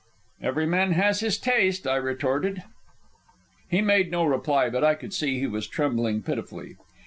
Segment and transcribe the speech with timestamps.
[0.41, 2.63] "Every man to his taste," I retorted.
[3.69, 6.75] He made no reply, but I could see he was trembling pitifully.